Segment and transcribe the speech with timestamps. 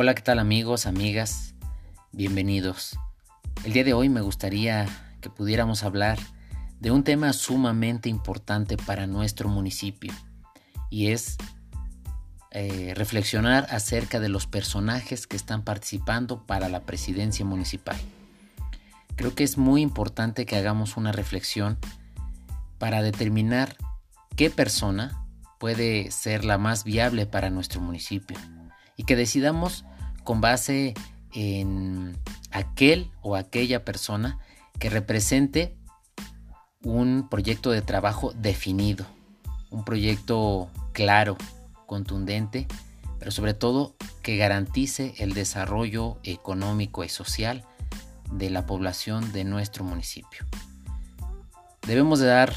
[0.00, 1.56] Hola, ¿qué tal amigos, amigas?
[2.12, 2.96] Bienvenidos.
[3.64, 4.86] El día de hoy me gustaría
[5.20, 6.20] que pudiéramos hablar
[6.78, 10.12] de un tema sumamente importante para nuestro municipio
[10.88, 11.36] y es
[12.52, 17.96] eh, reflexionar acerca de los personajes que están participando para la presidencia municipal.
[19.16, 21.76] Creo que es muy importante que hagamos una reflexión
[22.78, 23.76] para determinar
[24.36, 25.26] qué persona
[25.58, 28.38] puede ser la más viable para nuestro municipio
[28.98, 29.86] y que decidamos
[30.24, 30.92] con base
[31.32, 32.18] en
[32.50, 34.38] aquel o aquella persona
[34.78, 35.74] que represente
[36.82, 39.06] un proyecto de trabajo definido,
[39.70, 41.38] un proyecto claro,
[41.86, 42.66] contundente,
[43.18, 47.64] pero sobre todo que garantice el desarrollo económico y social
[48.32, 50.44] de la población de nuestro municipio.
[51.86, 52.54] Debemos de dar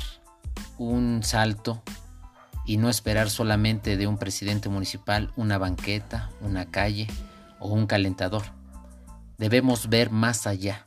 [0.78, 1.81] un salto
[2.71, 7.09] y no esperar solamente de un presidente municipal una banqueta, una calle
[7.59, 8.44] o un calentador.
[9.38, 10.86] Debemos ver más allá,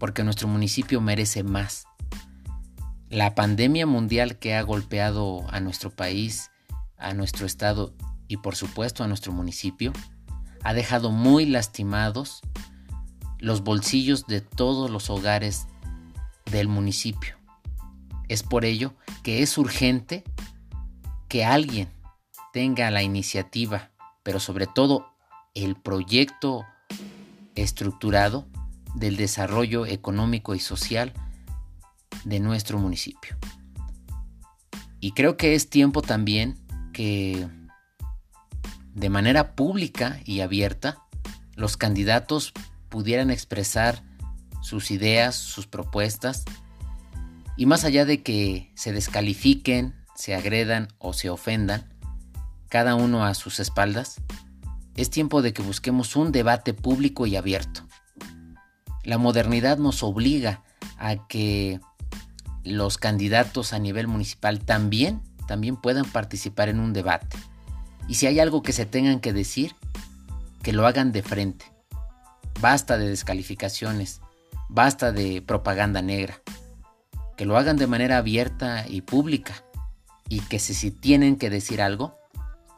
[0.00, 1.86] porque nuestro municipio merece más.
[3.08, 6.50] La pandemia mundial que ha golpeado a nuestro país,
[6.98, 7.94] a nuestro estado
[8.26, 9.92] y por supuesto a nuestro municipio,
[10.64, 12.40] ha dejado muy lastimados
[13.38, 15.68] los bolsillos de todos los hogares
[16.50, 17.36] del municipio.
[18.26, 20.24] Es por ello que es urgente
[21.32, 21.88] que alguien
[22.52, 23.90] tenga la iniciativa,
[24.22, 25.06] pero sobre todo
[25.54, 26.66] el proyecto
[27.54, 28.46] estructurado
[28.94, 31.14] del desarrollo económico y social
[32.24, 33.38] de nuestro municipio.
[35.00, 36.58] Y creo que es tiempo también
[36.92, 37.48] que
[38.92, 40.98] de manera pública y abierta
[41.54, 42.52] los candidatos
[42.90, 44.02] pudieran expresar
[44.60, 46.44] sus ideas, sus propuestas,
[47.56, 51.82] y más allá de que se descalifiquen, se agredan o se ofendan,
[52.68, 54.20] cada uno a sus espaldas,
[54.94, 57.88] es tiempo de que busquemos un debate público y abierto.
[59.02, 60.62] La modernidad nos obliga
[60.96, 61.80] a que
[62.62, 67.36] los candidatos a nivel municipal también, también puedan participar en un debate.
[68.06, 69.74] Y si hay algo que se tengan que decir,
[70.62, 71.64] que lo hagan de frente.
[72.60, 74.20] Basta de descalificaciones,
[74.68, 76.40] basta de propaganda negra.
[77.36, 79.64] Que lo hagan de manera abierta y pública.
[80.32, 82.18] Y que si, tienen que decir algo,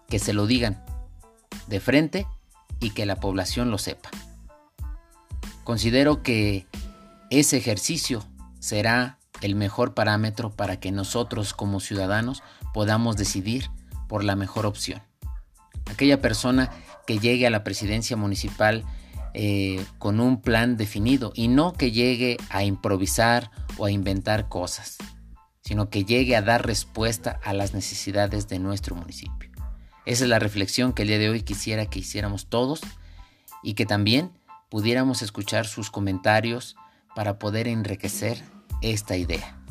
[0.09, 0.85] que se lo digan
[1.69, 2.27] de frente
[2.81, 4.11] y que la población lo sepa.
[5.63, 6.67] Considero que
[7.31, 8.25] ese ejercicio
[8.59, 13.71] será el mejor parámetro para que nosotros como ciudadanos podamos decidir
[14.09, 15.01] por la mejor opción.
[15.87, 16.73] Aquella persona
[17.07, 18.85] que llegue a la presidencia municipal
[19.33, 24.99] eh, con un plan definido y no que llegue a improvisar o a inventar cosas,
[25.65, 29.51] sino que llegue a dar respuesta a las necesidades de nuestro municipio.
[30.05, 32.83] Esa es la reflexión que el día de hoy quisiera que hiciéramos todos
[33.63, 34.31] y que también
[34.69, 36.77] pudiéramos escuchar sus comentarios
[37.15, 38.43] para poder enriquecer
[38.83, 39.64] esta idea.